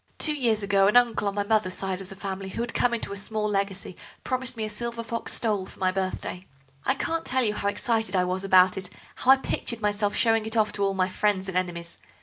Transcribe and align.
Two 0.17 0.33
years 0.35 0.63
ago 0.63 0.87
an 0.87 0.97
uncle 0.97 1.27
on 1.27 1.35
my 1.35 1.43
mother's 1.43 1.75
side 1.75 2.01
of 2.01 2.09
the 2.09 2.15
family, 2.15 2.49
who 2.49 2.61
had 2.61 2.73
come 2.73 2.91
into 2.91 3.13
a 3.13 3.15
small 3.15 3.47
legacy, 3.47 3.95
promised 4.23 4.57
me 4.57 4.65
a 4.65 4.67
silver 4.71 5.03
fox 5.03 5.31
stole 5.35 5.67
for 5.67 5.77
my 5.77 5.91
birthday. 5.91 6.47
I 6.83 6.95
can't 6.95 7.23
tell 7.23 7.43
you 7.43 7.53
how 7.53 7.67
excited 7.67 8.15
I 8.15 8.23
was 8.23 8.43
about 8.43 8.77
it, 8.79 8.89
how 9.17 9.29
I 9.29 9.37
pictured 9.37 9.79
myself 9.79 10.15
showing 10.15 10.47
it 10.47 10.57
off 10.57 10.71
to 10.71 10.83
all 10.83 10.95
my 10.95 11.07
friends 11.07 11.47
and 11.47 11.55
enemies. 11.55 11.99